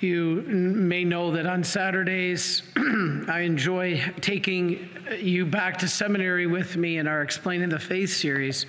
You 0.00 0.42
may 0.42 1.02
know 1.02 1.32
that 1.32 1.46
on 1.46 1.64
Saturdays, 1.64 2.62
I 2.76 3.40
enjoy 3.40 4.00
taking 4.20 4.88
you 5.18 5.44
back 5.44 5.78
to 5.78 5.88
seminary 5.88 6.46
with 6.46 6.76
me 6.76 6.98
in 6.98 7.08
our 7.08 7.22
Explaining 7.22 7.70
the 7.70 7.80
Faith 7.80 8.10
series. 8.10 8.66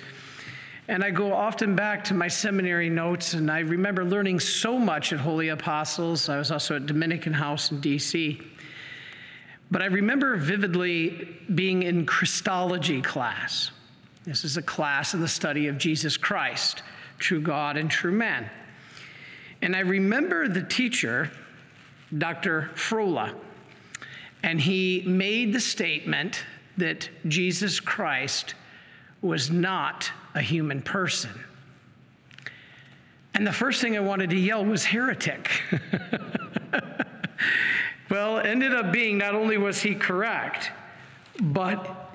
And 0.88 1.04
I 1.04 1.12
go 1.12 1.32
often 1.32 1.76
back 1.76 2.02
to 2.04 2.14
my 2.14 2.26
seminary 2.26 2.90
notes, 2.90 3.34
and 3.34 3.48
I 3.48 3.60
remember 3.60 4.04
learning 4.04 4.40
so 4.40 4.76
much 4.76 5.12
at 5.12 5.20
Holy 5.20 5.50
Apostles. 5.50 6.28
I 6.28 6.36
was 6.36 6.50
also 6.50 6.74
at 6.74 6.86
Dominican 6.86 7.32
House 7.32 7.70
in 7.70 7.80
DC. 7.80 8.44
But 9.70 9.82
I 9.82 9.86
remember 9.86 10.36
vividly 10.36 11.28
being 11.54 11.84
in 11.84 12.06
Christology 12.06 13.00
class. 13.02 13.70
This 14.24 14.44
is 14.44 14.56
a 14.56 14.62
class 14.62 15.14
in 15.14 15.20
the 15.20 15.28
study 15.28 15.68
of 15.68 15.78
Jesus 15.78 16.16
Christ, 16.16 16.82
true 17.18 17.40
God 17.40 17.76
and 17.76 17.88
true 17.88 18.10
man. 18.10 18.50
And 19.62 19.76
I 19.76 19.80
remember 19.80 20.48
the 20.48 20.62
teacher, 20.62 21.30
Dr. 22.16 22.70
Frola, 22.74 23.34
and 24.42 24.60
he 24.60 25.02
made 25.06 25.52
the 25.52 25.60
statement 25.60 26.44
that 26.78 27.10
Jesus 27.28 27.78
Christ 27.78 28.54
was 29.20 29.50
not 29.50 30.10
a 30.34 30.40
human 30.40 30.80
person. 30.80 31.44
And 33.34 33.46
the 33.46 33.52
first 33.52 33.80
thing 33.80 33.96
I 33.96 34.00
wanted 34.00 34.30
to 34.30 34.36
yell 34.36 34.64
was 34.64 34.84
heretic. 34.84 35.50
well, 38.10 38.38
ended 38.38 38.74
up 38.74 38.92
being 38.92 39.18
not 39.18 39.34
only 39.34 39.58
was 39.58 39.80
he 39.80 39.94
correct, 39.94 40.72
but 41.40 42.10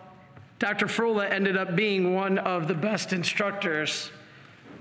Dr. 0.60 0.88
Frola 0.88 1.30
ended 1.30 1.58
up 1.58 1.76
being 1.76 2.16
one 2.16 2.38
of 2.40 2.68
the 2.68 2.74
best 2.74 3.14
instructors 3.14 4.12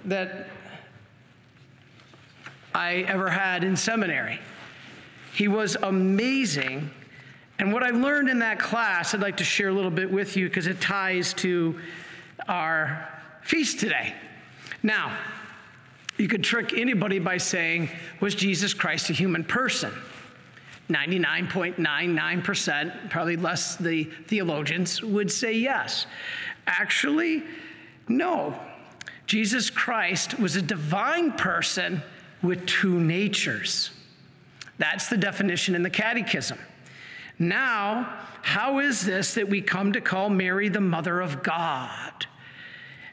that 0.05 0.49
I 2.75 3.05
ever 3.07 3.31
had 3.31 3.63
in 3.63 3.77
seminary. 3.77 4.41
He 5.33 5.47
was 5.49 5.77
amazing. 5.83 6.91
And 7.59 7.73
what 7.73 7.83
I 7.85 7.91
learned 7.91 8.29
in 8.29 8.41
that 8.41 8.59
class, 8.59 9.15
I'd 9.15 9.21
like 9.21 9.39
to 9.39 9.45
share 9.45 9.69
a 9.69 9.73
little 9.73 9.91
bit 9.91 10.11
with 10.11 10.37
you 10.37 10.49
because 10.49 10.67
it 10.67 10.81
ties 10.81 11.33
to 11.35 11.79
our 12.49 13.09
feast 13.43 13.79
today. 13.79 14.13
Now, 14.83 15.17
you 16.17 16.27
could 16.29 16.45
trick 16.45 16.73
anybody 16.77 17.21
by 17.21 17.39
saying, 17.39 17.89
Was 18.21 18.35
Jesus 18.35 18.75
Christ 18.75 19.09
a 19.11 19.13
human 19.13 19.45
person? 19.45 19.93
99.99%, 20.91 23.11
probably 23.11 23.37
less 23.37 23.77
the 23.77 24.05
theologians, 24.05 25.03
would 25.03 25.31
say 25.31 25.55
yes. 25.55 26.07
Actually, 26.67 27.45
no. 28.09 28.59
Jesus 29.27 29.71
Christ 29.71 30.39
was 30.39 30.57
a 30.57 30.63
divine 30.63 31.33
person 31.33 32.03
with 32.45 32.67
two 32.67 33.01
natures. 33.01 33.91
That's 34.79 35.09
the 35.09 35.17
definition 35.17 35.75
in 35.75 35.83
the 35.83 35.91
Catechism. 35.91 36.59
Now, 37.39 38.19
how 38.43 38.79
is 38.79 39.05
this 39.05 39.35
that 39.35 39.49
we 39.49 39.61
come 39.61 39.93
to 39.93 40.01
call 40.01 40.31
Mary 40.31 40.69
the 40.69 40.81
Mother 40.81 41.21
of 41.21 41.43
God? 41.43 42.27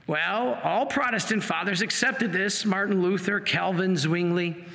Well, 0.08 0.60
all 0.64 0.86
Protestant 0.86 1.44
fathers 1.44 1.82
accepted 1.82 2.34
this 2.34 2.66
Martin 2.66 3.02
Luther, 3.02 3.40
Calvin, 3.40 3.96
Zwingli. 3.96 4.66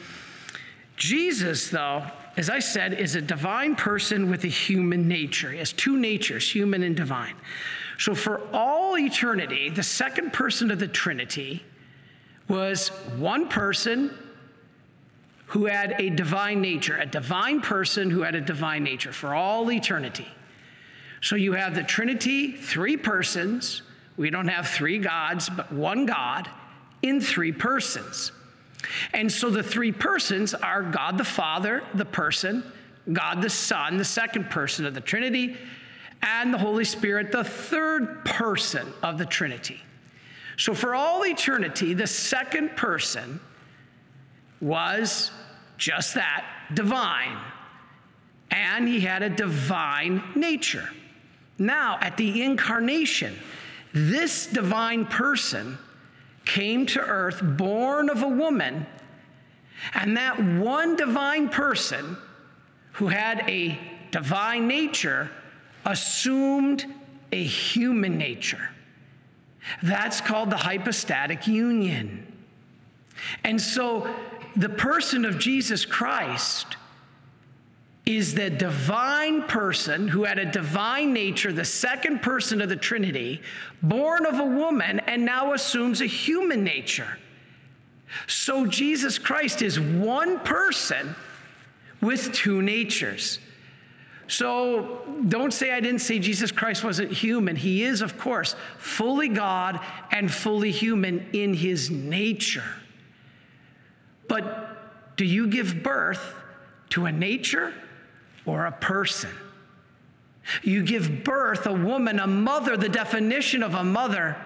Jesus, 0.96 1.68
though, 1.68 2.04
as 2.36 2.48
I 2.48 2.58
said, 2.58 2.94
is 2.94 3.14
a 3.14 3.20
divine 3.20 3.76
person 3.76 4.30
with 4.30 4.44
a 4.44 4.48
human 4.48 5.06
nature. 5.08 5.52
He 5.52 5.58
has 5.58 5.72
two 5.72 5.98
natures, 5.98 6.50
human 6.50 6.82
and 6.82 6.96
divine. 6.96 7.34
So, 7.98 8.14
for 8.14 8.40
all 8.52 8.96
eternity, 8.98 9.68
the 9.68 9.82
second 9.82 10.32
person 10.32 10.70
of 10.70 10.78
the 10.78 10.88
Trinity 10.88 11.64
was 12.48 12.88
one 13.18 13.48
person 13.48 14.16
who 15.46 15.66
had 15.66 15.94
a 16.00 16.10
divine 16.10 16.60
nature, 16.60 16.96
a 16.96 17.06
divine 17.06 17.60
person 17.60 18.10
who 18.10 18.22
had 18.22 18.34
a 18.34 18.40
divine 18.40 18.82
nature 18.82 19.12
for 19.12 19.34
all 19.34 19.70
eternity. 19.70 20.26
So 21.20 21.36
you 21.36 21.52
have 21.52 21.74
the 21.74 21.82
Trinity, 21.82 22.52
three 22.52 22.96
persons. 22.96 23.82
We 24.16 24.30
don't 24.30 24.48
have 24.48 24.68
three 24.68 24.98
gods, 24.98 25.48
but 25.48 25.72
one 25.72 26.06
God 26.06 26.50
in 27.02 27.20
three 27.20 27.52
persons. 27.52 28.32
And 29.12 29.30
so 29.30 29.50
the 29.50 29.62
three 29.62 29.92
persons 29.92 30.54
are 30.54 30.82
God 30.82 31.18
the 31.18 31.24
Father, 31.24 31.82
the 31.94 32.04
person, 32.04 32.64
God 33.12 33.40
the 33.40 33.50
Son, 33.50 33.96
the 33.96 34.04
second 34.04 34.50
person 34.50 34.84
of 34.84 34.94
the 34.94 35.00
Trinity, 35.00 35.56
and 36.22 36.52
the 36.52 36.58
Holy 36.58 36.84
Spirit, 36.84 37.30
the 37.30 37.44
third 37.44 38.24
person 38.24 38.92
of 39.02 39.18
the 39.18 39.26
Trinity. 39.26 39.80
So 40.56 40.74
for 40.74 40.94
all 40.94 41.24
eternity, 41.24 41.94
the 41.94 42.06
second 42.06 42.76
person 42.76 43.40
was 44.60 45.30
just 45.76 46.14
that 46.14 46.44
divine. 46.74 47.38
And 48.50 48.88
he 48.88 49.00
had 49.00 49.22
a 49.22 49.30
divine 49.30 50.22
nature. 50.34 50.88
Now, 51.58 51.98
at 52.00 52.16
the 52.16 52.42
incarnation, 52.42 53.36
this 53.92 54.46
divine 54.46 55.06
person 55.06 55.78
came 56.44 56.86
to 56.86 57.00
earth 57.00 57.40
born 57.42 58.08
of 58.08 58.22
a 58.22 58.28
woman, 58.28 58.86
and 59.94 60.16
that 60.16 60.42
one 60.42 60.96
divine 60.96 61.48
person 61.48 62.16
who 62.92 63.08
had 63.08 63.40
a 63.48 63.78
divine 64.10 64.66
nature 64.68 65.30
assumed 65.84 66.86
a 67.32 67.42
human 67.42 68.16
nature. 68.16 68.70
That's 69.82 70.20
called 70.20 70.50
the 70.50 70.56
hypostatic 70.56 71.46
union. 71.46 72.32
And 73.44 73.60
so 73.60 74.08
the 74.56 74.68
person 74.68 75.24
of 75.24 75.38
Jesus 75.38 75.84
Christ 75.84 76.76
is 78.06 78.34
the 78.34 78.48
divine 78.48 79.42
person 79.42 80.06
who 80.06 80.24
had 80.24 80.38
a 80.38 80.44
divine 80.44 81.12
nature, 81.12 81.52
the 81.52 81.64
second 81.64 82.22
person 82.22 82.62
of 82.62 82.68
the 82.68 82.76
Trinity, 82.76 83.42
born 83.82 84.24
of 84.24 84.38
a 84.38 84.44
woman, 84.44 85.00
and 85.00 85.24
now 85.24 85.52
assumes 85.52 86.00
a 86.00 86.06
human 86.06 86.62
nature. 86.62 87.18
So 88.28 88.64
Jesus 88.64 89.18
Christ 89.18 89.60
is 89.60 89.80
one 89.80 90.38
person 90.40 91.16
with 92.00 92.32
two 92.32 92.62
natures. 92.62 93.40
So 94.28 95.02
don't 95.28 95.52
say 95.52 95.72
I 95.72 95.80
didn't 95.80 96.00
say 96.00 96.18
Jesus 96.20 96.52
Christ 96.52 96.84
wasn't 96.84 97.12
human. 97.12 97.56
He 97.56 97.82
is, 97.82 98.02
of 98.02 98.16
course, 98.18 98.54
fully 98.78 99.28
God 99.28 99.80
and 100.12 100.32
fully 100.32 100.70
human 100.70 101.28
in 101.32 101.54
his 101.54 101.90
nature. 101.90 102.64
But 104.28 105.16
do 105.16 105.24
you 105.24 105.46
give 105.46 105.82
birth 105.82 106.34
to 106.90 107.06
a 107.06 107.12
nature 107.12 107.72
or 108.44 108.66
a 108.66 108.72
person? 108.72 109.30
You 110.62 110.84
give 110.84 111.24
birth, 111.24 111.66
a 111.66 111.72
woman, 111.72 112.20
a 112.20 112.26
mother. 112.26 112.76
The 112.76 112.88
definition 112.88 113.62
of 113.62 113.74
a 113.74 113.82
mother 113.82 114.36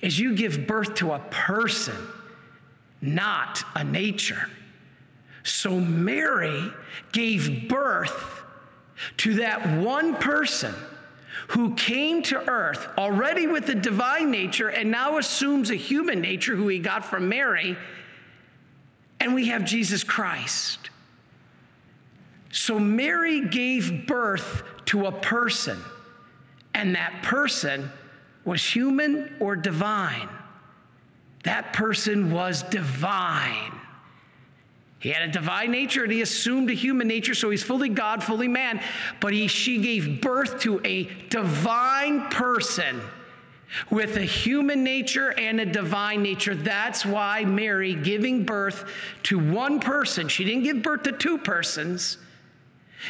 is 0.00 0.18
you 0.18 0.34
give 0.34 0.66
birth 0.66 0.94
to 0.96 1.12
a 1.12 1.18
person, 1.30 1.96
not 3.00 3.64
a 3.74 3.84
nature. 3.84 4.50
So 5.44 5.78
Mary 5.78 6.72
gave 7.12 7.68
birth 7.68 8.42
to 9.18 9.34
that 9.34 9.78
one 9.78 10.16
person 10.16 10.74
who 11.48 11.74
came 11.74 12.22
to 12.22 12.50
earth 12.50 12.88
already 12.98 13.46
with 13.46 13.66
the 13.66 13.74
divine 13.74 14.30
nature 14.30 14.68
and 14.68 14.90
now 14.90 15.18
assumes 15.18 15.70
a 15.70 15.76
human 15.76 16.20
nature 16.20 16.56
who 16.56 16.66
he 16.66 16.78
got 16.78 17.04
from 17.04 17.28
Mary 17.28 17.76
and 19.26 19.34
we 19.34 19.48
have 19.48 19.64
Jesus 19.64 20.04
Christ. 20.04 20.90
So 22.52 22.78
Mary 22.78 23.40
gave 23.48 24.06
birth 24.06 24.62
to 24.86 25.06
a 25.06 25.12
person, 25.12 25.82
and 26.74 26.94
that 26.94 27.24
person 27.24 27.90
was 28.44 28.62
human 28.62 29.34
or 29.40 29.56
divine. 29.56 30.28
That 31.42 31.72
person 31.72 32.30
was 32.30 32.62
divine. 32.62 33.72
He 35.00 35.08
had 35.08 35.28
a 35.28 35.32
divine 35.32 35.72
nature 35.72 36.04
and 36.04 36.12
he 36.12 36.22
assumed 36.22 36.70
a 36.70 36.74
human 36.74 37.08
nature, 37.08 37.34
so 37.34 37.50
he's 37.50 37.64
fully 37.64 37.88
God, 37.88 38.22
fully 38.22 38.48
man. 38.48 38.80
But 39.20 39.32
he, 39.32 39.48
she 39.48 39.78
gave 39.78 40.20
birth 40.20 40.60
to 40.60 40.80
a 40.84 41.10
divine 41.30 42.28
person 42.28 43.00
with 43.90 44.16
a 44.16 44.22
human 44.22 44.84
nature 44.84 45.32
and 45.38 45.60
a 45.60 45.66
divine 45.66 46.22
nature. 46.22 46.54
That's 46.54 47.04
why 47.04 47.44
Mary, 47.44 47.94
giving 47.94 48.44
birth 48.44 48.90
to 49.24 49.38
one 49.38 49.80
person, 49.80 50.28
she 50.28 50.44
didn't 50.44 50.62
give 50.62 50.82
birth 50.82 51.02
to 51.04 51.12
two 51.12 51.38
persons. 51.38 52.18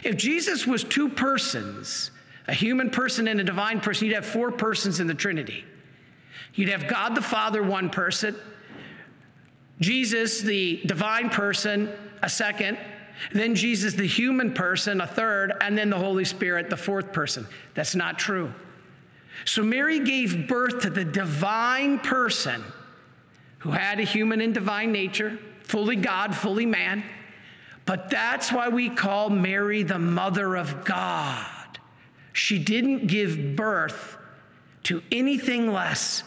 If 0.03 0.17
Jesus 0.17 0.67
was 0.67 0.85
two 0.85 1.09
persons, 1.09 2.11
a 2.49 2.55
human 2.55 2.91
person 2.91 3.29
and 3.29 3.41
a 3.41 3.45
divine 3.45 3.81
person, 3.81 4.07
you'd 4.07 4.15
have 4.15 4.27
four 4.27 4.51
persons 4.51 5.01
in 5.01 5.07
the 5.07 5.15
Trinity. 5.15 5.65
You'd 6.55 6.71
have 6.71 6.89
God 6.89 7.15
the 7.15 7.23
Father, 7.23 7.63
one 7.63 7.91
person, 7.91 8.35
Jesus, 9.81 10.41
the 10.41 10.83
divine 10.87 11.29
person, 11.29 11.91
a 12.23 12.29
second, 12.31 12.79
then 13.33 13.55
Jesus, 13.55 13.95
the 13.95 14.07
human 14.07 14.53
person, 14.53 15.01
a 15.01 15.07
third, 15.07 15.53
and 15.61 15.77
then 15.77 15.91
the 15.91 15.99
Holy 15.99 16.25
Spirit, 16.25 16.71
the 16.71 16.77
fourth 16.77 17.13
person. 17.13 17.47
That's 17.75 17.95
not 17.95 18.19
true. 18.19 18.53
So 19.45 19.63
Mary 19.63 20.01
gave 20.01 20.49
birth 20.49 20.81
to 20.81 20.91
the 20.91 21.05
divine 21.05 21.99
person 21.99 22.65
who 23.59 23.71
had 23.71 24.01
a 24.01 24.05
human 24.05 24.41
and 24.41 24.55
divine 24.55 24.93
nature, 24.93 25.39
fully 25.63 25.97
God, 25.97 26.35
fully 26.35 26.67
man. 26.67 27.05
But 27.85 28.11
that's 28.11 28.51
why 28.53 28.69
we 28.69 28.89
call 28.89 29.31
Mary 29.31 29.83
the 29.83 29.99
mother 29.99 30.57
of 30.57 30.85
God. 30.85 31.47
She 32.33 32.59
didn't 32.59 33.07
give 33.07 33.57
birth 33.57 34.19
to 34.85 35.03
anything 35.11 35.73
less 35.73 36.23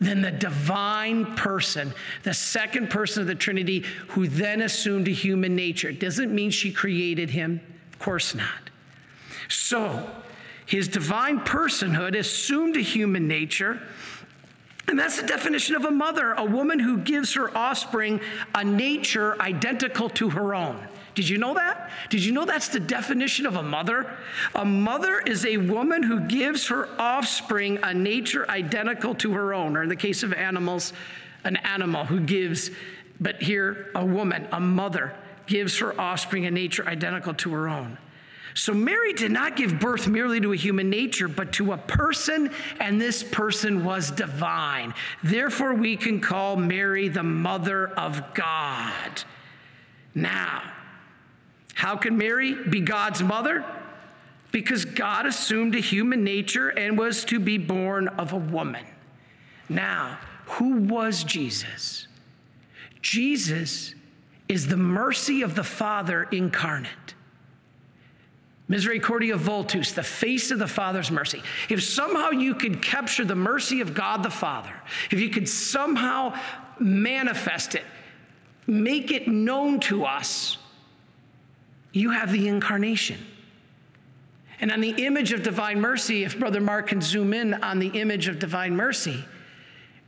than 0.00 0.22
the 0.22 0.30
divine 0.30 1.36
person, 1.36 1.92
the 2.22 2.32
second 2.32 2.88
person 2.88 3.20
of 3.20 3.26
the 3.26 3.34
Trinity, 3.34 3.84
who 4.08 4.26
then 4.26 4.62
assumed 4.62 5.06
a 5.08 5.12
human 5.12 5.54
nature. 5.54 5.90
It 5.90 6.00
doesn't 6.00 6.34
mean 6.34 6.50
she 6.50 6.72
created 6.72 7.30
him, 7.30 7.60
of 7.92 7.98
course 7.98 8.34
not. 8.34 8.70
So, 9.48 10.08
his 10.70 10.86
divine 10.86 11.40
personhood 11.40 12.16
assumed 12.16 12.76
a 12.76 12.80
human 12.80 13.26
nature. 13.26 13.82
And 14.86 14.96
that's 14.96 15.20
the 15.20 15.26
definition 15.26 15.74
of 15.74 15.84
a 15.84 15.90
mother, 15.90 16.32
a 16.34 16.44
woman 16.44 16.78
who 16.78 16.98
gives 16.98 17.34
her 17.34 17.56
offspring 17.58 18.20
a 18.54 18.62
nature 18.62 19.40
identical 19.42 20.08
to 20.10 20.30
her 20.30 20.54
own. 20.54 20.86
Did 21.16 21.28
you 21.28 21.38
know 21.38 21.54
that? 21.54 21.90
Did 22.08 22.24
you 22.24 22.30
know 22.30 22.44
that's 22.44 22.68
the 22.68 22.78
definition 22.78 23.46
of 23.46 23.56
a 23.56 23.62
mother? 23.64 24.16
A 24.54 24.64
mother 24.64 25.18
is 25.18 25.44
a 25.44 25.56
woman 25.56 26.04
who 26.04 26.20
gives 26.20 26.68
her 26.68 26.88
offspring 27.00 27.80
a 27.82 27.92
nature 27.92 28.48
identical 28.48 29.16
to 29.16 29.32
her 29.32 29.52
own, 29.52 29.76
or 29.76 29.82
in 29.82 29.88
the 29.88 29.96
case 29.96 30.22
of 30.22 30.32
animals, 30.32 30.92
an 31.42 31.56
animal 31.56 32.04
who 32.04 32.20
gives, 32.20 32.70
but 33.20 33.42
here, 33.42 33.90
a 33.96 34.06
woman, 34.06 34.46
a 34.52 34.60
mother, 34.60 35.14
gives 35.48 35.78
her 35.78 36.00
offspring 36.00 36.46
a 36.46 36.50
nature 36.52 36.86
identical 36.86 37.34
to 37.34 37.52
her 37.54 37.68
own. 37.68 37.98
So 38.54 38.74
Mary 38.74 39.12
did 39.12 39.30
not 39.30 39.56
give 39.56 39.78
birth 39.78 40.08
merely 40.08 40.40
to 40.40 40.52
a 40.52 40.56
human 40.56 40.90
nature, 40.90 41.28
but 41.28 41.52
to 41.54 41.72
a 41.72 41.78
person, 41.78 42.50
and 42.80 43.00
this 43.00 43.22
person 43.22 43.84
was 43.84 44.10
divine. 44.10 44.94
Therefore, 45.22 45.74
we 45.74 45.96
can 45.96 46.20
call 46.20 46.56
Mary 46.56 47.08
the 47.08 47.22
mother 47.22 47.88
of 47.88 48.34
God. 48.34 49.22
Now, 50.14 50.62
how 51.74 51.96
can 51.96 52.18
Mary 52.18 52.54
be 52.54 52.80
God's 52.80 53.22
mother? 53.22 53.64
Because 54.52 54.84
God 54.84 55.26
assumed 55.26 55.74
a 55.76 55.80
human 55.80 56.24
nature 56.24 56.68
and 56.68 56.98
was 56.98 57.24
to 57.26 57.38
be 57.38 57.56
born 57.56 58.08
of 58.08 58.32
a 58.32 58.36
woman. 58.36 58.84
Now, 59.68 60.18
who 60.46 60.78
was 60.78 61.22
Jesus? 61.22 62.08
Jesus 63.00 63.94
is 64.48 64.66
the 64.66 64.76
mercy 64.76 65.42
of 65.42 65.54
the 65.54 65.62
Father 65.62 66.24
incarnate. 66.32 67.14
Misericordia 68.70 69.36
Vultus, 69.36 69.92
the 69.92 70.02
face 70.02 70.52
of 70.52 70.60
the 70.60 70.66
Father's 70.68 71.10
mercy. 71.10 71.42
If 71.68 71.82
somehow 71.82 72.30
you 72.30 72.54
could 72.54 72.80
capture 72.80 73.24
the 73.24 73.34
mercy 73.34 73.80
of 73.80 73.94
God 73.94 74.22
the 74.22 74.30
Father, 74.30 74.72
if 75.10 75.18
you 75.18 75.28
could 75.28 75.48
somehow 75.48 76.38
manifest 76.78 77.74
it, 77.74 77.82
make 78.68 79.10
it 79.10 79.26
known 79.26 79.80
to 79.80 80.04
us, 80.04 80.56
you 81.92 82.10
have 82.10 82.30
the 82.30 82.46
incarnation. 82.46 83.18
And 84.60 84.70
on 84.70 84.80
the 84.80 85.04
image 85.04 85.32
of 85.32 85.42
divine 85.42 85.80
mercy, 85.80 86.22
if 86.22 86.38
Brother 86.38 86.60
Mark 86.60 86.86
can 86.86 87.00
zoom 87.00 87.34
in 87.34 87.54
on 87.54 87.80
the 87.80 87.88
image 87.88 88.28
of 88.28 88.38
divine 88.38 88.76
mercy, 88.76 89.24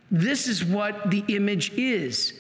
this 0.09 0.47
is 0.47 0.65
what 0.65 1.11
the 1.11 1.25
image 1.27 1.73
is. 1.73 2.33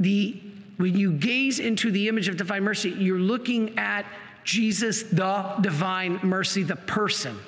The, 0.00 0.38
when 0.76 0.98
you 0.98 1.12
gaze 1.12 1.60
into 1.60 1.90
the 1.90 2.08
image 2.08 2.28
of 2.28 2.36
divine 2.36 2.62
mercy, 2.62 2.90
you're 2.90 3.18
looking 3.18 3.78
at 3.78 4.04
Jesus, 4.44 5.02
the 5.04 5.54
divine 5.60 6.20
mercy, 6.22 6.62
the 6.62 6.76
person. 6.76 7.38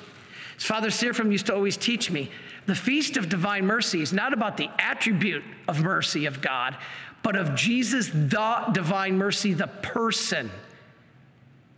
As 0.57 0.65
Father 0.65 0.91
Seraphim 0.91 1.33
used 1.33 1.47
to 1.47 1.55
always 1.55 1.77
teach 1.77 2.11
me, 2.11 2.31
the 2.67 2.75
Feast 2.75 3.17
of 3.17 3.29
Divine 3.29 3.67
Mercy 3.67 4.03
is 4.03 4.13
not 4.13 4.33
about 4.33 4.57
the 4.57 4.71
attribute 4.79 5.43
of 5.67 5.83
mercy 5.83 6.27
of 6.27 6.41
God, 6.41 6.77
but 7.23 7.35
of 7.35 7.55
Jesus, 7.55 8.11
the 8.11 8.71
divine 8.73 9.17
mercy, 9.17 9.53
the 9.53 9.67
person 9.67 10.51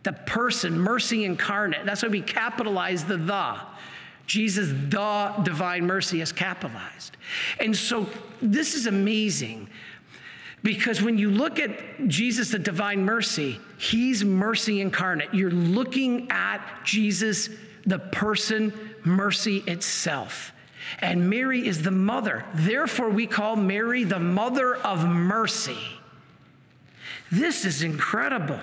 the 0.04 0.12
person, 0.12 0.78
mercy 0.78 1.24
incarnate. 1.24 1.84
That's 1.84 2.02
why 2.02 2.10
we 2.10 2.20
capitalize 2.20 3.04
the 3.04 3.16
the. 3.16 3.58
Jesus, 4.26 4.68
the 4.68 5.34
divine 5.42 5.86
mercy, 5.86 6.20
is 6.20 6.32
capitalized. 6.32 7.16
And 7.58 7.76
so 7.76 8.08
this 8.40 8.74
is 8.74 8.86
amazing 8.86 9.68
because 10.64 11.02
when 11.02 11.18
you 11.18 11.30
look 11.30 11.60
at 11.60 12.08
Jesus, 12.08 12.50
the 12.50 12.58
divine 12.58 13.04
mercy, 13.04 13.60
he's 13.76 14.24
mercy 14.24 14.80
incarnate. 14.80 15.32
You're 15.34 15.50
looking 15.50 16.30
at 16.30 16.66
Jesus, 16.84 17.50
the 17.84 17.98
person, 17.98 18.72
mercy 19.04 19.58
itself. 19.66 20.52
And 21.00 21.28
Mary 21.28 21.68
is 21.68 21.82
the 21.82 21.90
mother. 21.90 22.46
Therefore, 22.54 23.10
we 23.10 23.26
call 23.26 23.56
Mary 23.56 24.04
the 24.04 24.18
mother 24.18 24.74
of 24.76 25.06
mercy. 25.06 25.78
This 27.30 27.66
is 27.66 27.82
incredible. 27.82 28.60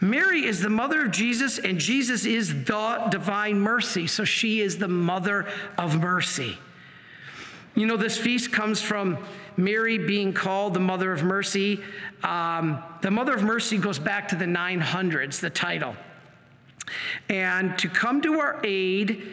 Mary 0.00 0.44
is 0.44 0.60
the 0.60 0.70
mother 0.70 1.06
of 1.06 1.10
Jesus, 1.10 1.58
and 1.58 1.80
Jesus 1.80 2.26
is 2.26 2.64
the 2.64 3.08
divine 3.10 3.58
mercy. 3.58 4.06
So 4.06 4.24
she 4.24 4.60
is 4.60 4.78
the 4.78 4.86
mother 4.86 5.46
of 5.76 6.00
mercy. 6.00 6.58
You 7.78 7.86
know, 7.86 7.96
this 7.96 8.18
feast 8.18 8.50
comes 8.50 8.82
from 8.82 9.16
Mary 9.56 9.98
being 9.98 10.32
called 10.32 10.74
the 10.74 10.80
mother 10.80 11.12
of 11.12 11.22
mercy. 11.22 11.80
Um, 12.24 12.82
the 13.02 13.10
mother 13.12 13.32
of 13.32 13.44
mercy 13.44 13.78
goes 13.78 14.00
back 14.00 14.26
to 14.28 14.34
the 14.34 14.46
900s, 14.46 15.38
the 15.38 15.48
title. 15.48 15.94
And 17.28 17.78
to 17.78 17.88
come 17.88 18.20
to 18.22 18.40
our 18.40 18.60
aid 18.64 19.28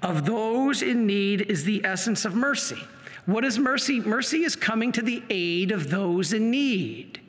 of 0.00 0.24
those 0.24 0.80
in 0.80 1.06
need 1.06 1.42
is 1.42 1.64
the 1.64 1.84
essence 1.84 2.24
of 2.24 2.34
mercy. 2.34 2.82
What 3.26 3.44
is 3.44 3.58
mercy? 3.58 4.00
Mercy 4.00 4.44
is 4.44 4.56
coming 4.56 4.92
to 4.92 5.02
the 5.02 5.22
aid 5.28 5.70
of 5.70 5.90
those 5.90 6.32
in 6.32 6.50
need. 6.50 7.20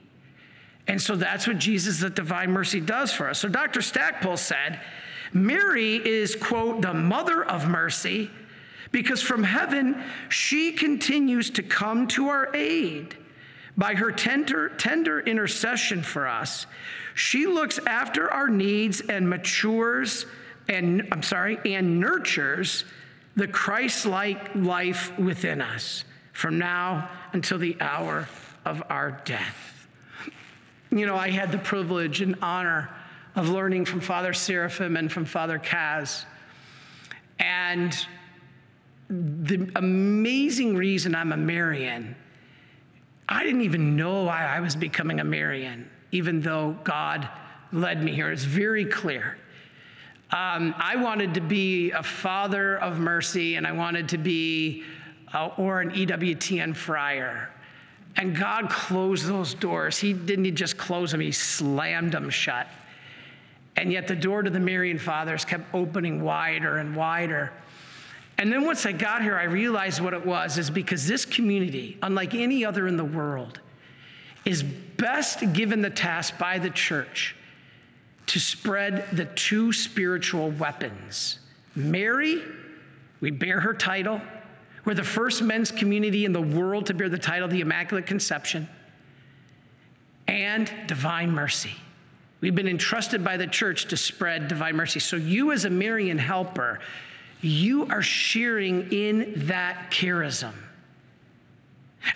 And 0.88 1.02
so 1.02 1.18
that's 1.18 1.48
what 1.48 1.58
Jesus, 1.58 2.00
the 2.00 2.10
divine 2.10 2.50
mercy, 2.50 2.80
does 2.80 3.12
for 3.12 3.28
us. 3.28 3.40
So 3.40 3.50
Dr. 3.50 3.82
Stackpole 3.82 4.38
said, 4.38 4.80
Mary 5.34 5.96
is, 5.98 6.34
quote, 6.34 6.82
the 6.82 6.94
mother 6.94 7.44
of 7.44 7.68
mercy 7.68 8.32
because 8.92 9.22
from 9.22 9.44
heaven 9.44 10.04
she 10.30 10.72
continues 10.72 11.50
to 11.52 11.64
come 11.64 12.08
to 12.08 12.28
our 12.28 12.54
aid 12.56 13.18
by 13.78 13.96
her 13.96 14.12
tender, 14.12 14.70
tender 14.70 15.22
intercession 15.22 16.04
for 16.04 16.28
us. 16.28 16.66
She 17.16 17.48
looks 17.48 17.80
after 17.88 18.30
our 18.32 18.50
needs 18.50 19.02
and 19.02 19.30
matures 19.30 20.26
and, 20.68 21.08
I'm 21.12 21.24
sorry, 21.24 21.60
and 21.66 22.00
nurtures 22.00 22.86
the 23.36 23.48
Christ 23.48 24.06
like 24.06 24.54
life 24.56 25.18
within 25.18 25.62
us 25.62 26.04
from 26.34 26.58
now 26.58 27.10
until 27.34 27.58
the 27.58 27.78
hour 27.80 28.28
of 28.66 28.84
our 28.90 29.22
death. 29.26 29.88
You 30.92 31.06
know, 31.06 31.16
I 31.16 31.30
had 31.30 31.52
the 31.52 31.58
privilege 31.58 32.22
and 32.22 32.36
honor 32.42 32.90
of 33.36 33.50
learning 33.50 33.86
from 33.86 34.02
Father 34.02 34.34
Seraphim 34.34 34.98
and 34.98 35.12
from 35.12 35.26
Father 35.26 35.58
Kaz. 35.58 36.26
And 37.40 37.96
the 39.12 39.70
amazing 39.76 40.76
reason 40.76 41.16
I'm 41.16 41.34
a 41.34 41.38
Marian, 41.38 42.16
I 43.28 43.44
didn't 43.44 43.62
even 43.62 43.98
know 43.98 44.28
I, 44.28 44.56
I 44.56 44.60
was 44.62 44.76
becoming 44.76 45.20
a 45.20 45.24
Marian, 45.24 45.90
even 46.12 46.42
though 46.42 46.78
God 46.84 47.28
led 47.74 48.02
me 48.02 48.14
here. 48.14 48.32
It's 48.32 48.46
very 48.46 48.86
clear. 48.86 49.38
Um, 50.32 50.74
I 50.78 50.96
wanted 50.96 51.34
to 51.34 51.42
be 51.42 51.92
a 51.92 52.04
father 52.04 52.78
of 52.78 53.00
mercy, 53.00 53.56
and 53.56 53.68
I 53.68 53.74
wanted 53.74 54.08
to 54.10 54.18
be, 54.18 54.84
uh, 55.34 55.50
or 55.58 55.82
an 55.82 55.92
EWTN 55.92 56.74
friar. 56.74 57.50
And 58.16 58.36
God 58.36 58.70
closed 58.70 59.26
those 59.26 59.54
doors. 59.54 59.98
He 59.98 60.14
didn't 60.14 60.46
he 60.46 60.52
just 60.52 60.78
close 60.78 61.12
them, 61.12 61.20
He 61.20 61.34
slammed 61.34 62.14
them 62.14 62.30
shut. 62.30 62.68
And 63.76 63.92
yet 63.92 64.08
the 64.08 64.16
door 64.16 64.42
to 64.42 64.50
the 64.50 64.60
Marian 64.60 65.00
Fathers 65.00 65.44
kept 65.44 65.74
opening 65.74 66.22
wider 66.22 66.78
and 66.78 66.96
wider. 66.96 67.52
And 68.38 68.52
then 68.52 68.66
once 68.66 68.86
I 68.86 68.92
got 68.92 69.22
here, 69.22 69.38
I 69.38 69.44
realized 69.44 70.02
what 70.02 70.14
it 70.14 70.26
was 70.26 70.58
is 70.58 70.70
because 70.70 71.08
this 71.08 71.26
community, 71.26 71.98
unlike 72.02 72.34
any 72.34 72.66
other 72.66 72.88
in 72.88 72.98
the 72.98 73.06
world, 73.06 73.60
is 74.46 74.64
best 74.64 75.54
given 75.54 75.82
the 75.82 75.90
task 75.90 76.38
by 76.38 76.58
the 76.58 76.70
church 76.70 77.36
to 78.28 78.40
spread 78.40 79.06
the 79.14 79.26
two 79.26 79.72
spiritual 79.72 80.52
weapons. 80.52 81.40
Mary, 81.76 82.42
we 83.20 83.30
bear 83.30 83.60
her 83.60 83.74
title, 83.74 84.22
we're 84.86 84.94
the 84.96 85.04
first 85.04 85.44
men's 85.44 85.72
community 85.72 86.26
in 86.26 86.34
the 86.34 86.42
world 86.42 86.88
to 86.88 86.94
bear 86.94 87.10
the 87.10 87.18
title 87.18 87.48
the 87.48 87.62
Immaculate 87.62 88.08
Conception 88.08 88.68
and 90.28 90.72
divine 90.88 91.32
mercy. 91.32 91.76
We've 92.40 92.56
been 92.56 92.68
entrusted 92.68 93.24
by 93.24 93.38
the 93.38 93.46
church 93.46 93.86
to 93.90 93.98
spread 93.98 94.48
divine 94.48 94.76
mercy. 94.76 95.00
So, 95.00 95.18
you 95.18 95.52
as 95.52 95.66
a 95.66 95.70
Marian 95.70 96.18
helper, 96.18 96.80
you 97.42 97.88
are 97.88 98.02
sharing 98.02 98.92
in 98.92 99.34
that 99.48 99.92
charism. 99.92 100.54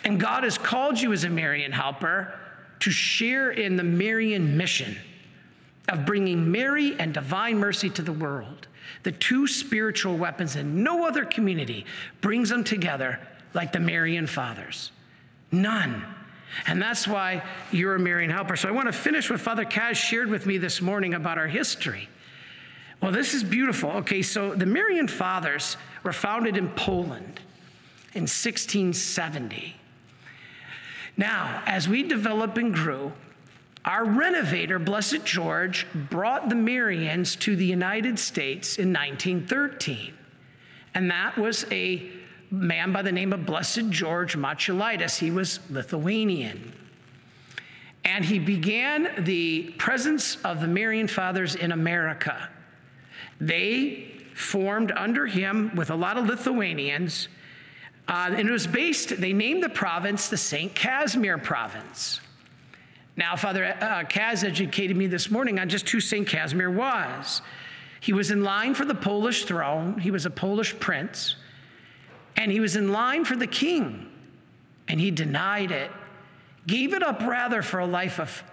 And 0.03 0.20
God 0.20 0.44
has 0.44 0.58
called 0.58 1.00
you 1.00 1.13
as 1.13 1.24
a 1.24 1.29
Marian 1.29 1.72
helper 1.72 2.34
to 2.79 2.91
share 2.91 3.51
in 3.51 3.75
the 3.75 3.84
Marian 3.84 4.58
mission 4.58 4.98
of 5.89 6.05
bringing 6.05 6.51
Mary 6.51 6.96
and 7.00 7.13
divine 7.13 7.58
mercy 7.58 7.89
to 7.91 8.01
the 8.01 8.13
world 8.13 8.67
the 9.03 9.12
two 9.12 9.48
spiritual 9.48 10.17
weapons, 10.17 10.55
and 10.55 10.84
no 10.84 11.08
other 11.08 11.25
community 11.25 11.86
brings 12.22 12.50
them 12.50 12.63
together 12.63 13.20
like 13.53 13.72
the 13.72 13.79
Marian 13.79 14.27
Fathers. 14.27 14.91
None. 15.51 16.03
And 16.67 16.82
that's 16.82 17.08
why 17.08 17.44
you're 17.72 17.96
a 17.96 18.00
Marian 18.00 18.32
helper. 18.32 18.55
So 18.55 18.67
I 18.67 18.72
want 18.72 18.88
to 18.88 18.94
finish 18.94 19.29
what 19.29 19.39
Father 19.39 19.65
Kaz 19.65 19.96
shared 19.96 20.29
with 20.29 20.46
me 20.46 20.58
this 20.58 20.82
morning 20.82 21.13
about 21.13 21.38
our 21.38 21.48
history. 21.48 22.10
Well, 23.02 23.12
this 23.12 23.34
is 23.34 23.44
beautiful. 23.44 23.92
Okay, 23.92 24.22
so 24.22 24.56
the 24.56 24.66
Marian 24.66 25.08
Fathers 25.08 25.78
were 26.04 26.14
founded 26.14 26.58
in 26.58 26.70
Poland 26.70 27.40
in 28.14 28.24
1670. 28.24 29.75
Now, 31.18 31.62
as 31.66 31.88
we 31.88 32.04
developed 32.04 32.58
and 32.58 32.74
grew, 32.74 33.14
our 33.86 34.04
renovator, 34.04 34.80
Blessed 34.80 35.24
George, 35.25 35.86
brought 35.94 36.50
the 36.50 36.56
Marians 36.56 37.38
to 37.42 37.56
the 37.56 37.66
United 37.66 38.18
States 38.18 38.78
in 38.78 38.92
1913. 38.92 40.14
And 40.96 41.12
that 41.12 41.38
was 41.38 41.66
a 41.72 42.10
man 42.50 42.92
by 42.92 43.02
the 43.02 43.12
name 43.12 43.34
of 43.34 43.46
Blessed 43.46 43.90
George 43.90 44.36
Matulaitis. 44.36 45.20
He 45.20 45.30
was 45.30 45.60
Lithuanian. 45.70 46.74
And 48.04 48.25
he 48.25 48.40
began 48.40 49.24
the 49.24 49.74
presence 49.78 50.38
of 50.44 50.62
the 50.62 50.68
Marian 50.68 51.08
Fathers 51.08 51.56
in 51.56 51.72
America. 51.72 52.50
They 53.39 54.12
formed 54.34 54.92
under 54.92 55.25
him 55.25 55.75
with 55.75 55.89
a 55.89 55.96
lot 55.96 56.18
of 56.18 56.25
Lithuanians. 56.25 57.30
Uh, 58.08 58.32
and 58.36 58.48
it 58.48 58.51
was 58.51 58.68
based, 58.68 59.20
they 59.20 59.34
named 59.34 59.63
the 59.63 59.70
province 59.70 60.27
the 60.27 60.38
St. 60.38 60.74
Casimir 60.75 61.38
province. 61.38 62.20
Now, 63.18 63.36
Father 63.36 63.65
uh, 63.65 64.04
Kaz 64.04 64.44
educated 64.44 64.98
me 64.98 65.08
this 65.08 65.32
morning 65.32 65.58
on 65.58 65.70
just 65.70 65.89
who 65.89 66.01
St. 66.01 66.27
Casimir 66.27 66.70
was. 66.70 67.42
He 68.01 68.13
was 68.13 68.30
in 68.30 68.44
line 68.44 68.75
for 68.75 68.86
the 68.86 68.94
Polish 68.94 69.46
throne, 69.46 69.98
he 69.98 70.12
was 70.12 70.25
a 70.25 70.30
Polish 70.30 70.77
prince, 70.80 71.38
and 72.36 72.51
he 72.51 72.60
was 72.60 72.75
in 72.75 72.92
line 72.92 73.25
for 73.25 73.36
the 73.36 73.48
king, 73.48 74.12
and 74.88 75.00
he 75.00 75.12
denied 75.12 75.72
it, 75.72 75.89
gave 76.68 76.94
it 76.94 77.01
up 77.01 77.22
rather 77.22 77.62
for 77.62 77.80
a 77.80 77.86
life 77.88 78.20
of, 78.20 78.44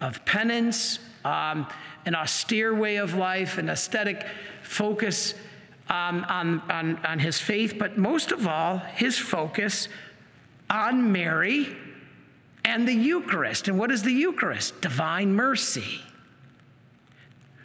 of 0.00 0.24
penance, 0.24 0.98
um, 1.24 1.66
an 2.06 2.14
austere 2.14 2.74
way 2.74 2.96
of 2.96 3.14
life, 3.14 3.58
an 3.58 3.68
aesthetic 3.68 4.26
focus 4.62 5.34
um, 5.88 6.24
on, 6.28 6.60
on, 6.70 6.96
on 7.04 7.18
his 7.18 7.38
faith, 7.38 7.74
but 7.78 7.98
most 7.98 8.32
of 8.32 8.46
all, 8.46 8.78
his 8.78 9.18
focus 9.18 9.88
on 10.68 11.12
Mary 11.12 11.76
and 12.64 12.86
the 12.86 12.94
Eucharist. 12.94 13.68
And 13.68 13.78
what 13.78 13.90
is 13.90 14.02
the 14.02 14.12
Eucharist? 14.12 14.80
Divine 14.80 15.34
mercy. 15.34 16.00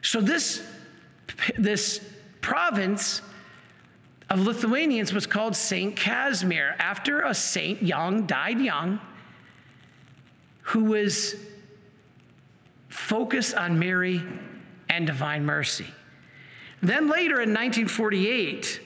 So, 0.02 0.22
this 0.22 0.62
this 1.58 2.00
province 2.42 3.22
of 4.30 4.40
Lithuanians 4.40 5.14
was 5.14 5.28
called 5.28 5.56
Saint 5.56 5.96
Casimir 5.96 6.76
after 6.80 7.22
a 7.22 7.34
saint 7.34 7.82
young, 7.82 8.26
died 8.26 8.60
young, 8.60 9.00
who 10.62 10.86
was 10.86 11.36
focused 13.06 13.54
on 13.54 13.78
Mary 13.78 14.24
and 14.90 15.06
divine 15.06 15.46
mercy. 15.46 15.86
Then 16.82 17.08
later 17.08 17.42
in 17.42 17.54
1948, 17.54 18.82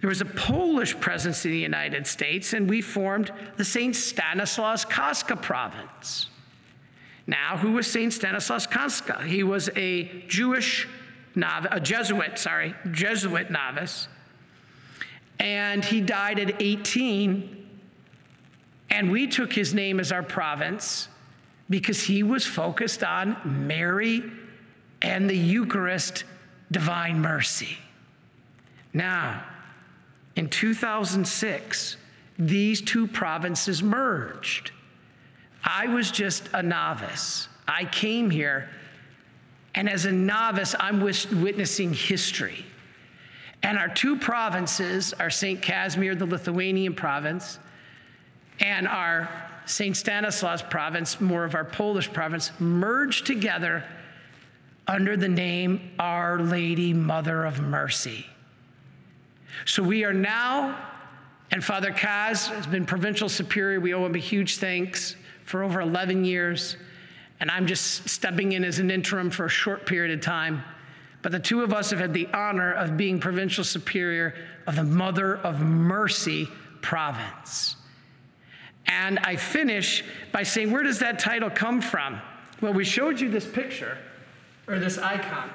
there 0.00 0.08
was 0.08 0.22
a 0.22 0.24
Polish 0.24 0.98
presence 0.98 1.44
in 1.44 1.50
the 1.50 1.58
United 1.58 2.06
States, 2.06 2.54
and 2.54 2.68
we 2.68 2.80
formed 2.80 3.30
the 3.56 3.64
St. 3.64 3.94
Stanislaus 3.94 4.84
Kostka 4.84 5.40
province. 5.40 6.30
Now, 7.26 7.58
who 7.58 7.72
was 7.72 7.86
St. 7.86 8.12
Stanislaus 8.12 8.66
Kostka? 8.66 9.22
He 9.22 9.42
was 9.42 9.68
a 9.76 10.04
Jewish 10.28 10.88
novice, 11.34 11.70
a 11.70 11.80
Jesuit, 11.80 12.38
sorry, 12.38 12.74
Jesuit 12.92 13.50
novice. 13.50 14.08
And 15.38 15.84
he 15.84 16.00
died 16.00 16.38
at 16.38 16.62
18. 16.62 17.56
And 18.90 19.10
we 19.10 19.26
took 19.26 19.52
his 19.52 19.74
name 19.74 20.00
as 20.00 20.12
our 20.12 20.22
province 20.22 21.08
because 21.70 22.02
he 22.02 22.22
was 22.22 22.46
focused 22.46 23.02
on 23.04 23.36
Mary 23.66 24.22
and 25.02 25.28
the 25.28 25.36
Eucharist, 25.36 26.24
divine 26.70 27.20
mercy. 27.20 27.78
Now, 28.92 29.44
in 30.36 30.48
2006, 30.48 31.96
these 32.38 32.80
two 32.80 33.06
provinces 33.06 33.82
merged. 33.82 34.72
I 35.64 35.88
was 35.88 36.10
just 36.10 36.48
a 36.52 36.62
novice. 36.62 37.48
I 37.66 37.84
came 37.84 38.30
here 38.30 38.68
and 39.78 39.88
as 39.88 40.06
a 40.06 40.12
novice, 40.12 40.74
I'm 40.80 41.00
witnessing 41.00 41.92
history. 41.92 42.64
And 43.62 43.78
our 43.78 43.88
two 43.88 44.16
provinces, 44.16 45.12
are 45.12 45.30
St. 45.30 45.62
Casimir, 45.62 46.16
the 46.16 46.26
Lithuanian 46.26 46.94
province, 46.94 47.60
and 48.58 48.88
our 48.88 49.28
St. 49.68 49.96
Stanislaus 49.96 50.62
province, 50.62 51.20
more 51.20 51.44
of 51.44 51.54
our 51.54 51.64
Polish 51.64 52.12
province, 52.12 52.50
merged 52.58 53.26
together 53.26 53.84
under 54.86 55.16
the 55.16 55.28
name 55.28 55.90
Our 55.98 56.40
Lady 56.40 56.92
Mother 56.92 57.44
of 57.44 57.60
Mercy. 57.60 58.26
So 59.64 59.82
we 59.82 60.04
are 60.04 60.12
now, 60.12 60.78
and 61.50 61.62
Father 61.62 61.92
Kaz 61.92 62.48
has 62.48 62.66
been 62.66 62.86
provincial 62.86 63.28
superior. 63.28 63.80
We 63.80 63.94
owe 63.94 64.06
him 64.06 64.14
a 64.14 64.18
huge 64.18 64.56
thanks 64.56 65.16
for 65.44 65.62
over 65.62 65.80
11 65.80 66.24
years 66.24 66.76
and 67.40 67.50
I'm 67.50 67.66
just 67.66 68.08
stepping 68.08 68.52
in 68.52 68.64
as 68.64 68.78
an 68.78 68.90
interim 68.90 69.30
for 69.30 69.44
a 69.44 69.50
short 69.50 69.86
period 69.86 70.16
of 70.16 70.24
time. 70.24 70.62
But 71.22 71.32
the 71.32 71.38
two 71.38 71.62
of 71.62 71.72
us 71.72 71.90
have 71.90 72.00
had 72.00 72.12
the 72.12 72.28
honor 72.32 72.72
of 72.72 72.96
being 72.96 73.20
provincial 73.20 73.64
superior 73.64 74.34
of 74.66 74.76
the 74.76 74.84
Mother 74.84 75.36
of 75.36 75.60
Mercy 75.60 76.48
province. 76.80 77.76
And 78.88 79.18
I 79.20 79.36
finish 79.36 80.04
by 80.32 80.42
saying, 80.42 80.70
where 80.70 80.82
does 80.82 80.98
that 80.98 81.18
title 81.18 81.50
come 81.50 81.80
from? 81.80 82.20
Well, 82.60 82.72
we 82.72 82.84
showed 82.84 83.20
you 83.20 83.30
this 83.30 83.46
picture 83.46 83.96
or 84.66 84.78
this 84.78 84.98
icon. 84.98 85.50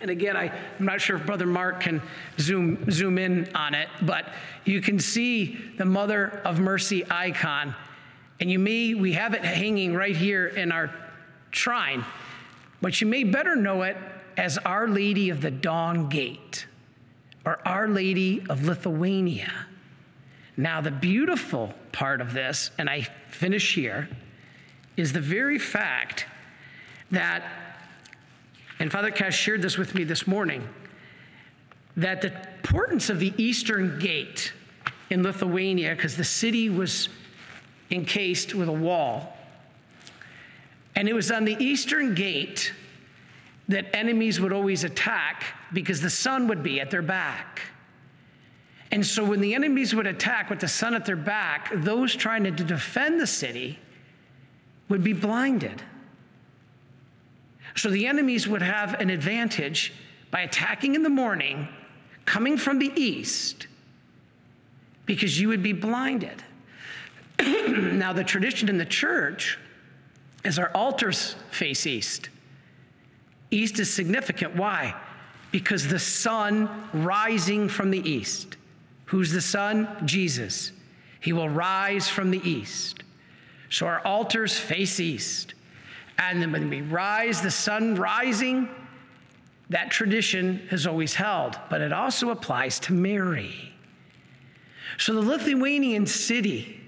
And 0.00 0.10
again, 0.10 0.36
I, 0.36 0.46
am 0.78 0.86
not 0.86 1.00
sure 1.00 1.16
if 1.16 1.26
Brother 1.26 1.46
Mark 1.46 1.80
can 1.80 2.00
zoom, 2.38 2.90
zoom 2.90 3.18
in 3.18 3.50
on 3.54 3.74
it, 3.74 3.88
but 4.02 4.26
you 4.64 4.80
can 4.80 4.98
see 4.98 5.58
the 5.76 5.84
Mother 5.84 6.40
of 6.44 6.60
Mercy 6.60 7.04
icon 7.10 7.74
and 8.40 8.50
you 8.50 8.58
may, 8.58 8.94
we 8.94 9.12
have 9.12 9.34
it 9.34 9.44
hanging 9.44 9.94
right 9.94 10.16
here 10.16 10.46
in 10.46 10.72
our 10.72 10.90
shrine, 11.50 12.04
but 12.80 13.00
you 13.00 13.06
may 13.06 13.22
better 13.22 13.54
know 13.54 13.82
it 13.82 13.98
as 14.38 14.56
Our 14.58 14.88
Lady 14.88 15.28
of 15.28 15.42
the 15.42 15.50
Dawn 15.50 16.08
Gate 16.08 16.66
or 17.44 17.58
Our 17.68 17.86
Lady 17.86 18.42
of 18.48 18.64
Lithuania. 18.64 19.66
Now, 20.56 20.80
the 20.80 20.90
beautiful 20.90 21.74
part 21.92 22.20
of 22.20 22.32
this, 22.32 22.70
and 22.78 22.88
I 22.88 23.02
finish 23.28 23.74
here, 23.74 24.08
is 24.96 25.12
the 25.12 25.20
very 25.20 25.58
fact 25.58 26.26
that, 27.10 27.42
and 28.78 28.90
Father 28.90 29.10
Kaz 29.10 29.32
shared 29.32 29.62
this 29.62 29.76
with 29.76 29.94
me 29.94 30.04
this 30.04 30.26
morning, 30.26 30.68
that 31.96 32.22
the 32.22 32.32
importance 32.56 33.10
of 33.10 33.18
the 33.18 33.32
Eastern 33.36 33.98
Gate 33.98 34.52
in 35.10 35.22
Lithuania, 35.22 35.94
because 35.94 36.16
the 36.16 36.24
city 36.24 36.70
was 36.70 37.08
encased 37.90 38.54
with 38.54 38.68
a 38.68 38.72
wall. 38.72 39.36
And 40.94 41.08
it 41.08 41.14
was 41.14 41.30
on 41.30 41.44
the 41.44 41.56
eastern 41.62 42.14
gate 42.14 42.72
that 43.68 43.94
enemies 43.94 44.40
would 44.40 44.52
always 44.52 44.84
attack 44.84 45.44
because 45.72 46.00
the 46.00 46.10
sun 46.10 46.48
would 46.48 46.62
be 46.62 46.80
at 46.80 46.90
their 46.90 47.02
back. 47.02 47.60
And 48.92 49.06
so 49.06 49.24
when 49.24 49.40
the 49.40 49.54
enemies 49.54 49.94
would 49.94 50.06
attack 50.06 50.50
with 50.50 50.60
the 50.60 50.68
sun 50.68 50.94
at 50.94 51.04
their 51.04 51.16
back, 51.16 51.70
those 51.74 52.14
trying 52.14 52.44
to 52.44 52.50
defend 52.50 53.20
the 53.20 53.26
city 53.26 53.78
would 54.88 55.04
be 55.04 55.12
blinded. 55.12 55.82
So 57.76 57.88
the 57.88 58.06
enemies 58.06 58.48
would 58.48 58.62
have 58.62 58.94
an 59.00 59.10
advantage 59.10 59.92
by 60.30 60.40
attacking 60.40 60.96
in 60.96 61.02
the 61.02 61.10
morning, 61.10 61.68
coming 62.24 62.56
from 62.56 62.78
the 62.78 62.92
east, 62.96 63.68
because 65.06 65.40
you 65.40 65.48
would 65.48 65.62
be 65.62 65.72
blinded. 65.72 66.42
now, 67.38 68.12
the 68.12 68.24
tradition 68.24 68.68
in 68.68 68.76
the 68.76 68.84
church 68.84 69.58
is 70.44 70.58
our 70.58 70.70
altars 70.74 71.36
face 71.50 71.86
east. 71.86 72.28
East 73.50 73.78
is 73.78 73.92
significant. 73.92 74.56
Why? 74.56 74.94
Because 75.52 75.88
the 75.88 75.98
sun 75.98 76.68
rising 76.92 77.68
from 77.68 77.90
the 77.90 78.08
east. 78.08 78.56
Who's 79.10 79.32
the 79.32 79.40
sun? 79.40 79.88
Jesus. 80.04 80.70
He 81.18 81.32
will 81.32 81.48
rise 81.48 82.08
from 82.08 82.30
the 82.30 82.48
east. 82.48 83.02
So 83.68 83.88
our 83.88 83.98
altars 84.06 84.56
face 84.56 85.00
east. 85.00 85.54
And 86.16 86.40
then 86.40 86.52
when 86.52 86.70
we 86.70 86.82
rise, 86.82 87.42
the 87.42 87.50
sun 87.50 87.96
rising, 87.96 88.68
that 89.68 89.90
tradition 89.90 90.64
has 90.70 90.86
always 90.86 91.12
held, 91.12 91.58
but 91.68 91.80
it 91.80 91.92
also 91.92 92.30
applies 92.30 92.78
to 92.80 92.92
Mary. 92.92 93.72
So 94.96 95.12
the 95.12 95.22
Lithuanian 95.22 96.06
city 96.06 96.80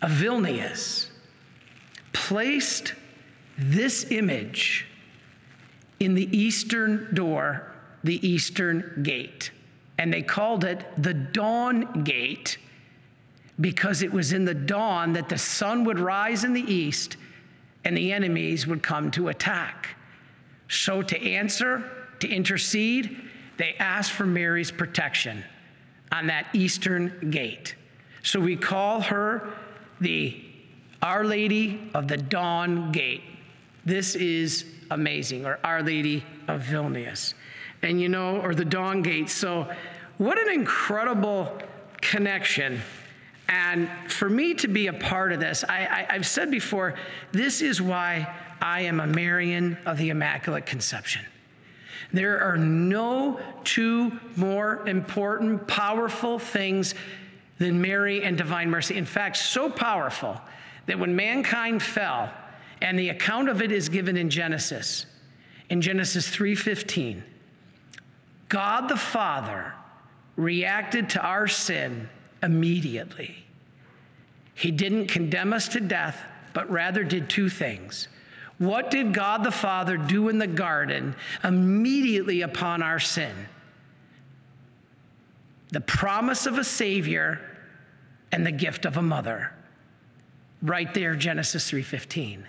of 0.00 0.12
Vilnius 0.12 1.08
placed 2.12 2.94
this 3.58 4.12
image 4.12 4.86
in 5.98 6.14
the 6.14 6.36
eastern 6.36 7.12
door, 7.14 7.72
the 8.04 8.24
eastern 8.26 9.02
gate. 9.02 9.50
And 10.02 10.12
they 10.12 10.22
called 10.22 10.64
it 10.64 10.84
the 11.00 11.14
Dawn 11.14 12.02
Gate 12.02 12.58
because 13.60 14.02
it 14.02 14.12
was 14.12 14.32
in 14.32 14.44
the 14.44 14.52
dawn 14.52 15.12
that 15.12 15.28
the 15.28 15.38
sun 15.38 15.84
would 15.84 16.00
rise 16.00 16.42
in 16.42 16.52
the 16.52 16.60
east 16.60 17.16
and 17.84 17.96
the 17.96 18.12
enemies 18.12 18.66
would 18.66 18.82
come 18.82 19.12
to 19.12 19.28
attack. 19.28 19.90
So, 20.68 21.02
to 21.02 21.22
answer, 21.22 21.84
to 22.18 22.28
intercede, 22.28 23.16
they 23.58 23.74
asked 23.78 24.10
for 24.10 24.26
Mary's 24.26 24.72
protection 24.72 25.44
on 26.10 26.26
that 26.26 26.48
eastern 26.52 27.30
gate. 27.30 27.76
So, 28.24 28.40
we 28.40 28.56
call 28.56 29.02
her 29.02 29.52
the 30.00 30.42
Our 31.00 31.24
Lady 31.24 31.92
of 31.94 32.08
the 32.08 32.16
Dawn 32.16 32.90
Gate. 32.90 33.22
This 33.84 34.16
is 34.16 34.64
amazing, 34.90 35.46
or 35.46 35.60
Our 35.62 35.80
Lady 35.80 36.24
of 36.48 36.62
Vilnius. 36.62 37.34
And 37.82 38.00
you 38.00 38.08
know, 38.08 38.40
or 38.40 38.54
the 38.54 38.64
Dawn 38.64 39.02
Gate. 39.02 39.28
So, 39.28 39.68
what 40.22 40.38
an 40.38 40.48
incredible 40.48 41.58
connection. 42.00 42.80
And 43.48 43.90
for 44.06 44.30
me 44.30 44.54
to 44.54 44.68
be 44.68 44.86
a 44.86 44.92
part 44.92 45.32
of 45.32 45.40
this, 45.40 45.64
I, 45.68 46.06
have 46.08 46.26
said 46.26 46.48
before, 46.48 46.94
this 47.32 47.60
is 47.60 47.82
why 47.82 48.32
I 48.60 48.82
am 48.82 49.00
a 49.00 49.06
Marian 49.06 49.76
of 49.84 49.98
the 49.98 50.10
Immaculate 50.10 50.64
Conception. 50.64 51.26
There 52.12 52.40
are 52.40 52.56
no 52.56 53.40
two 53.64 54.12
more 54.36 54.86
important, 54.86 55.66
powerful 55.66 56.38
things 56.38 56.94
than 57.58 57.80
Mary 57.80 58.22
and 58.22 58.38
divine 58.38 58.70
mercy. 58.70 58.96
In 58.96 59.06
fact, 59.06 59.36
so 59.38 59.68
powerful 59.68 60.40
that 60.86 60.98
when 60.98 61.16
mankind 61.16 61.82
fell, 61.82 62.30
and 62.80 62.96
the 62.96 63.08
account 63.08 63.48
of 63.48 63.60
it 63.60 63.72
is 63.72 63.88
given 63.88 64.16
in 64.16 64.30
Genesis, 64.30 65.06
in 65.68 65.80
Genesis 65.80 66.28
3:15, 66.28 67.24
God 68.48 68.88
the 68.88 68.96
Father 68.96 69.74
reacted 70.36 71.10
to 71.10 71.20
our 71.20 71.46
sin 71.46 72.08
immediately. 72.42 73.44
He 74.54 74.70
didn't 74.70 75.08
condemn 75.08 75.52
us 75.52 75.68
to 75.68 75.80
death, 75.80 76.20
but 76.52 76.70
rather 76.70 77.04
did 77.04 77.28
two 77.28 77.48
things. 77.48 78.08
What 78.58 78.90
did 78.90 79.14
God 79.14 79.42
the 79.42 79.50
Father 79.50 79.96
do 79.96 80.28
in 80.28 80.38
the 80.38 80.46
garden 80.46 81.16
immediately 81.42 82.42
upon 82.42 82.82
our 82.82 83.00
sin? 83.00 83.34
The 85.70 85.80
promise 85.80 86.46
of 86.46 86.58
a 86.58 86.64
Savior 86.64 87.40
and 88.30 88.46
the 88.46 88.52
gift 88.52 88.84
of 88.84 88.96
a 88.96 89.02
mother. 89.02 89.52
Right 90.62 90.92
there, 90.94 91.16
Genesis 91.16 91.70
3:15. 91.70 92.46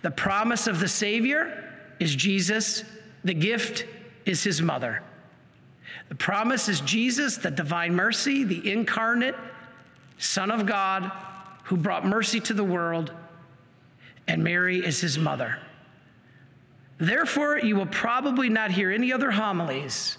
The 0.00 0.10
promise 0.10 0.66
of 0.66 0.80
the 0.80 0.88
Savior 0.88 1.70
is 2.00 2.14
Jesus, 2.14 2.84
the 3.24 3.34
gift 3.34 3.86
is 4.24 4.42
his 4.42 4.62
mother. 4.62 5.02
The 6.08 6.14
promise 6.14 6.68
is 6.68 6.80
Jesus, 6.80 7.36
the 7.36 7.50
divine 7.50 7.94
mercy, 7.94 8.44
the 8.44 8.70
incarnate 8.70 9.36
Son 10.18 10.50
of 10.50 10.66
God 10.66 11.10
who 11.64 11.76
brought 11.76 12.04
mercy 12.04 12.40
to 12.40 12.54
the 12.54 12.64
world, 12.64 13.12
and 14.28 14.44
Mary 14.44 14.84
is 14.84 15.00
his 15.00 15.18
mother. 15.18 15.58
Therefore, 16.98 17.58
you 17.58 17.76
will 17.76 17.86
probably 17.86 18.48
not 18.48 18.70
hear 18.70 18.90
any 18.90 19.12
other 19.12 19.30
homilies 19.30 20.18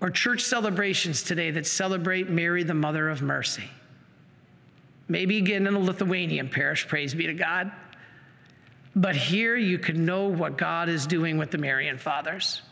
or 0.00 0.10
church 0.10 0.42
celebrations 0.42 1.22
today 1.22 1.50
that 1.52 1.66
celebrate 1.66 2.28
Mary, 2.28 2.62
the 2.62 2.74
mother 2.74 3.08
of 3.08 3.22
mercy. 3.22 3.70
Maybe 5.08 5.38
again 5.38 5.66
in 5.66 5.74
a 5.74 5.78
Lithuanian 5.78 6.48
parish, 6.48 6.86
praise 6.86 7.14
be 7.14 7.26
to 7.26 7.34
God. 7.34 7.72
But 8.94 9.16
here 9.16 9.56
you 9.56 9.78
can 9.78 10.04
know 10.04 10.26
what 10.26 10.58
God 10.58 10.88
is 10.88 11.06
doing 11.06 11.38
with 11.38 11.50
the 11.50 11.58
Marian 11.58 11.98
Fathers. 11.98 12.62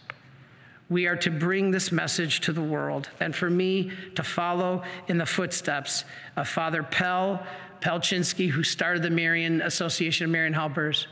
We 0.88 1.06
are 1.06 1.16
to 1.16 1.30
bring 1.30 1.72
this 1.72 1.90
message 1.90 2.40
to 2.42 2.52
the 2.52 2.62
world, 2.62 3.08
and 3.18 3.34
for 3.34 3.50
me 3.50 3.90
to 4.14 4.22
follow 4.22 4.84
in 5.08 5.18
the 5.18 5.26
footsteps 5.26 6.04
of 6.36 6.48
Father 6.48 6.82
Pell 6.84 7.44
Pelczynski, 7.80 8.48
who 8.48 8.62
started 8.62 9.02
the 9.02 9.10
Marian 9.10 9.60
Association 9.62 10.26
of 10.26 10.30
Marian 10.30 10.52
Helpers, 10.52 11.08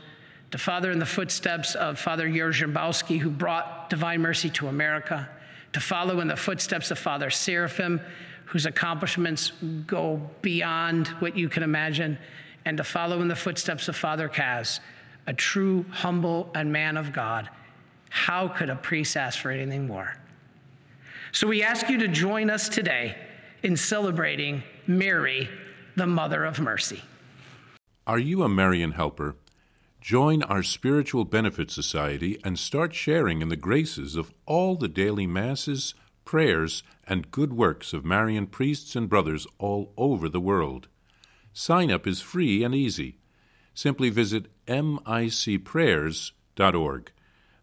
to 0.51 0.57
follow 0.57 0.91
in 0.91 0.99
the 0.99 1.05
footsteps 1.05 1.75
of 1.75 1.99
Father 1.99 2.29
Jarzembowski, 2.29 3.19
who 3.19 3.29
brought 3.29 3.89
Divine 3.89 4.21
Mercy 4.21 4.49
to 4.51 4.67
America, 4.67 5.27
to 5.73 5.81
follow 5.81 6.21
in 6.21 6.29
the 6.29 6.37
footsteps 6.37 6.89
of 6.91 6.97
Father 6.97 7.29
Seraphim, 7.29 7.99
whose 8.45 8.65
accomplishments 8.65 9.51
go 9.85 10.21
beyond 10.41 11.07
what 11.19 11.35
you 11.35 11.49
can 11.49 11.63
imagine, 11.63 12.17
and 12.63 12.77
to 12.77 12.83
follow 12.83 13.21
in 13.21 13.27
the 13.27 13.35
footsteps 13.35 13.89
of 13.89 13.95
Father 13.97 14.29
Kaz, 14.29 14.79
a 15.27 15.33
true, 15.33 15.85
humble, 15.89 16.49
and 16.55 16.71
man 16.71 16.95
of 16.95 17.11
God. 17.11 17.49
How 18.15 18.47
could 18.47 18.69
a 18.69 18.77
priest 18.77 19.17
ask 19.17 19.37
for 19.37 19.51
anything 19.51 19.87
more? 19.87 20.15
So 21.33 21.47
we 21.47 21.61
ask 21.61 21.89
you 21.89 21.97
to 21.97 22.07
join 22.07 22.49
us 22.49 22.69
today 22.69 23.17
in 23.61 23.75
celebrating 23.75 24.63
Mary, 24.87 25.49
the 25.97 26.07
Mother 26.07 26.45
of 26.45 26.61
Mercy. 26.61 27.01
Are 28.07 28.17
you 28.17 28.41
a 28.41 28.47
Marian 28.47 28.93
helper? 28.93 29.35
Join 29.99 30.43
our 30.43 30.63
Spiritual 30.63 31.25
Benefit 31.25 31.69
Society 31.69 32.39
and 32.41 32.57
start 32.57 32.95
sharing 32.95 33.41
in 33.41 33.49
the 33.49 33.57
graces 33.57 34.15
of 34.15 34.33
all 34.45 34.77
the 34.77 34.87
daily 34.87 35.27
masses, 35.27 35.93
prayers, 36.23 36.83
and 37.05 37.31
good 37.31 37.51
works 37.51 37.91
of 37.91 38.05
Marian 38.05 38.47
priests 38.47 38.95
and 38.95 39.09
brothers 39.09 39.45
all 39.59 39.91
over 39.97 40.29
the 40.29 40.39
world. 40.39 40.87
Sign 41.51 41.91
up 41.91 42.07
is 42.07 42.21
free 42.21 42.63
and 42.63 42.73
easy. 42.73 43.17
Simply 43.73 44.09
visit 44.09 44.45
micprayers.org. 44.67 47.11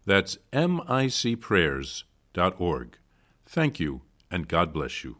That's 0.05 0.37
micprayers.org. 0.51 2.97
Thank 3.45 3.79
you, 3.79 4.01
and 4.31 4.47
God 4.47 4.73
bless 4.73 5.03
you. 5.03 5.17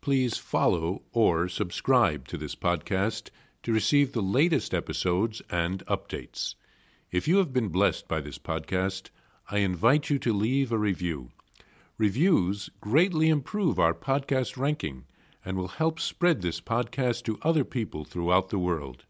Please 0.00 0.36
follow 0.36 1.02
or 1.12 1.48
subscribe 1.48 2.26
to 2.28 2.36
this 2.36 2.54
podcast 2.54 3.30
to 3.62 3.72
receive 3.72 4.12
the 4.12 4.22
latest 4.22 4.72
episodes 4.72 5.42
and 5.50 5.84
updates. 5.86 6.54
If 7.10 7.28
you 7.28 7.38
have 7.38 7.52
been 7.52 7.68
blessed 7.68 8.08
by 8.08 8.20
this 8.20 8.38
podcast, 8.38 9.10
I 9.50 9.58
invite 9.58 10.10
you 10.10 10.18
to 10.20 10.32
leave 10.32 10.72
a 10.72 10.78
review. 10.78 11.30
Reviews 11.98 12.70
greatly 12.80 13.28
improve 13.28 13.78
our 13.78 13.92
podcast 13.92 14.56
ranking 14.56 15.04
and 15.44 15.56
will 15.56 15.68
help 15.68 16.00
spread 16.00 16.40
this 16.40 16.60
podcast 16.60 17.24
to 17.24 17.38
other 17.42 17.64
people 17.64 18.04
throughout 18.04 18.48
the 18.48 18.58
world. 18.58 19.04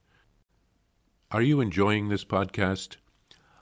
Are 1.31 1.42
you 1.42 1.61
enjoying 1.61 2.09
this 2.09 2.25
podcast? 2.25 2.96